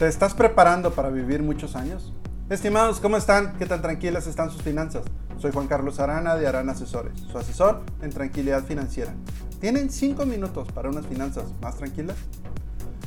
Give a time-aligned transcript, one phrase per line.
[0.00, 2.14] ¿Te estás preparando para vivir muchos años?
[2.48, 3.58] Estimados, ¿cómo están?
[3.58, 5.04] ¿Qué tan tranquilas están sus finanzas?
[5.36, 9.12] Soy Juan Carlos Arana de Arana Asesores, su asesor en tranquilidad financiera.
[9.60, 12.16] ¿Tienen 5 minutos para unas finanzas más tranquilas?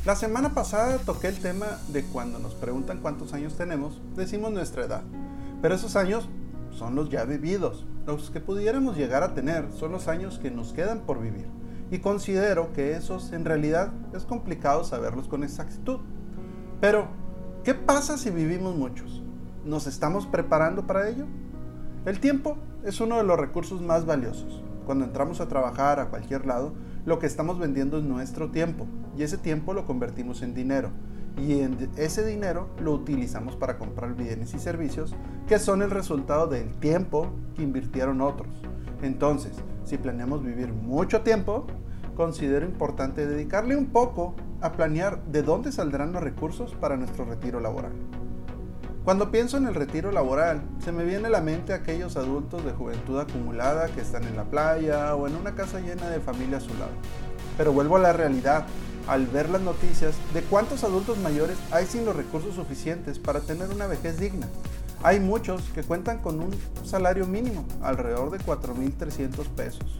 [0.05, 4.85] La semana pasada toqué el tema de cuando nos preguntan cuántos años tenemos, decimos nuestra
[4.85, 5.01] edad.
[5.63, 6.29] Pero esos años
[6.69, 7.87] son los ya vividos.
[8.05, 11.47] Los que pudiéramos llegar a tener son los años que nos quedan por vivir.
[11.89, 16.01] Y considero que esos en realidad es complicado saberlos con exactitud.
[16.83, 17.07] Pero,
[17.63, 19.23] ¿qué pasa si vivimos muchos?
[19.63, 21.27] ¿Nos estamos preparando para ello?
[22.05, 24.61] El tiempo es uno de los recursos más valiosos.
[24.85, 26.73] Cuando entramos a trabajar a cualquier lado,
[27.05, 28.85] lo que estamos vendiendo es nuestro tiempo
[29.17, 30.89] y ese tiempo lo convertimos en dinero
[31.37, 35.15] y en ese dinero lo utilizamos para comprar bienes y servicios
[35.47, 38.53] que son el resultado del tiempo que invirtieron otros.
[39.01, 39.53] Entonces,
[39.85, 41.65] si planeamos vivir mucho tiempo,
[42.17, 47.59] considero importante dedicarle un poco a planear de dónde saldrán los recursos para nuestro retiro
[47.59, 47.91] laboral.
[49.03, 52.71] Cuando pienso en el retiro laboral, se me viene a la mente aquellos adultos de
[52.71, 56.61] juventud acumulada que están en la playa o en una casa llena de familia a
[56.61, 56.93] su lado.
[57.57, 58.65] Pero vuelvo a la realidad
[59.07, 63.69] al ver las noticias de cuántos adultos mayores hay sin los recursos suficientes para tener
[63.69, 64.47] una vejez digna.
[65.03, 66.51] Hay muchos que cuentan con un
[66.85, 69.99] salario mínimo, alrededor de 4.300 pesos.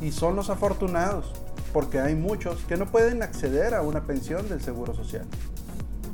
[0.00, 1.32] Y son los afortunados,
[1.76, 5.26] porque hay muchos que no pueden acceder a una pensión del Seguro Social.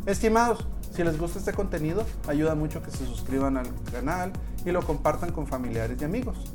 [0.07, 4.33] Estimados, si les gusta este contenido, ayuda mucho que se suscriban al canal
[4.65, 6.53] y lo compartan con familiares y amigos.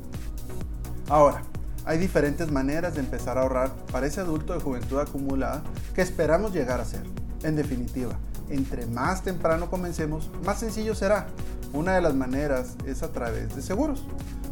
[1.08, 1.42] Ahora,
[1.86, 5.64] hay diferentes maneras de empezar a ahorrar para ese adulto de juventud acumulada
[5.96, 7.04] que esperamos llegar a ser.
[7.44, 8.20] En definitiva,
[8.50, 11.28] entre más temprano comencemos, más sencillo será.
[11.74, 14.04] Una de las maneras es a través de seguros.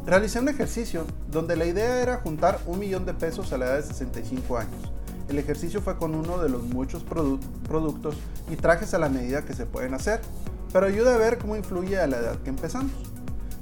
[0.06, 3.78] Realicé un ejercicio donde la idea era juntar un millón de pesos a la edad
[3.78, 4.92] de 65 años.
[5.30, 8.16] El ejercicio fue con uno de los muchos productos
[8.52, 10.22] y trajes a la medida que se pueden hacer,
[10.72, 12.92] pero ayuda a ver cómo influye a la edad que empezamos.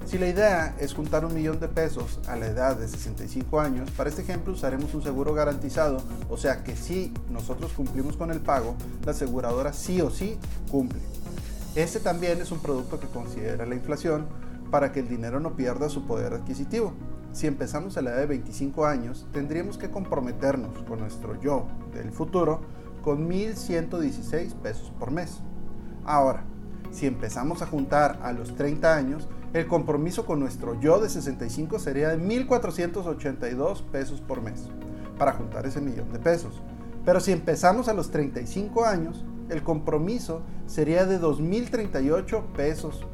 [0.05, 3.89] Si la idea es juntar un millón de pesos a la edad de 65 años,
[3.92, 8.42] para este ejemplo usaremos un seguro garantizado, o sea que si nosotros cumplimos con el
[8.42, 8.75] pago,
[9.05, 10.37] la aseguradora sí o sí
[10.69, 10.99] cumple.
[11.76, 14.28] Este también es un producto que considera la inflación,
[14.73, 16.94] para que el dinero no pierda su poder adquisitivo.
[17.32, 22.11] Si empezamos a la edad de 25 años, tendríamos que comprometernos con nuestro yo del
[22.11, 22.61] futuro
[23.04, 25.42] con 1.116 pesos por mes.
[26.06, 26.44] Ahora,
[26.92, 31.78] si empezamos a juntar a los 30 años, el compromiso con nuestro yo de 65
[31.78, 34.70] sería de 1.482 pesos por mes
[35.20, 36.61] para juntar ese millón de pesos.
[37.05, 43.05] Pero si empezamos a los 35 años, el compromiso sería de 2.038 pesos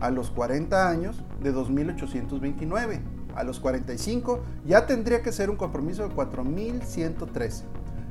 [0.00, 3.00] a los 40 años de 2.829.
[3.34, 7.62] A los 45 ya tendría que ser un compromiso de 4.113.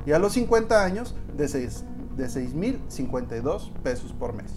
[0.06, 4.52] Y a los 50 años de 6.052 pesos por mes.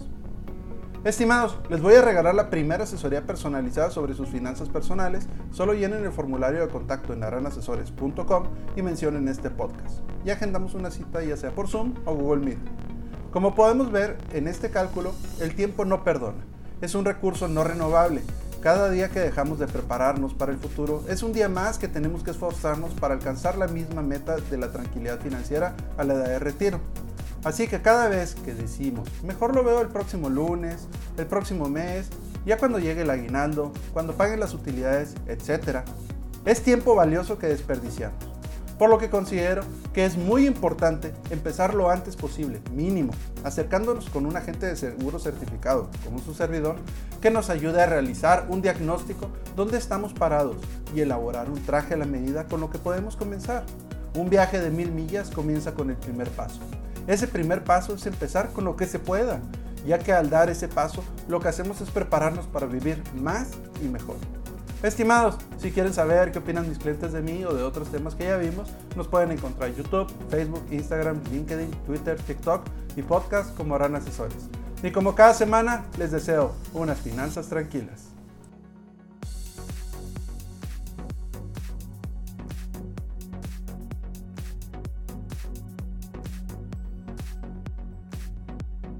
[1.04, 5.28] Estimados, les voy a regalar la primera asesoría personalizada sobre sus finanzas personales.
[5.52, 10.00] Solo llenen el formulario de contacto en aranasesores.com y mencionen este podcast.
[10.24, 12.58] Y agendamos una cita ya sea por Zoom o Google Meet.
[13.36, 16.42] Como podemos ver en este cálculo, el tiempo no perdona
[16.80, 18.22] es un recurso no renovable.
[18.62, 22.22] Cada día que dejamos de prepararnos para el futuro es un día más que tenemos
[22.22, 26.38] que esforzarnos para alcanzar la misma meta de la tranquilidad financiera a la edad de
[26.38, 26.80] retiro.
[27.44, 32.08] Así que cada vez que decimos, mejor lo veo el próximo lunes, el próximo mes,
[32.46, 35.80] ya cuando llegue el aguinaldo, cuando paguen las utilidades, etc.,
[36.46, 38.35] es tiempo valioso que desperdiciamos
[38.78, 43.12] por lo que considero que es muy importante empezar lo antes posible, mínimo,
[43.44, 46.76] acercándonos con un agente de seguro certificado, como su servidor,
[47.20, 50.56] que nos ayude a realizar un diagnóstico donde estamos parados
[50.94, 53.64] y elaborar un traje a la medida con lo que podemos comenzar.
[54.14, 56.60] Un viaje de mil millas comienza con el primer paso.
[57.06, 59.40] Ese primer paso es empezar con lo que se pueda,
[59.86, 63.50] ya que al dar ese paso lo que hacemos es prepararnos para vivir más
[63.82, 64.16] y mejor.
[64.82, 68.24] Estimados, si quieren saber qué opinan mis clientes de mí o de otros temas que
[68.24, 72.62] ya vimos, nos pueden encontrar en YouTube, Facebook, Instagram, LinkedIn, Twitter, TikTok
[72.94, 74.48] y podcast como Harán Asesores.
[74.82, 78.15] Y como cada semana, les deseo unas finanzas tranquilas.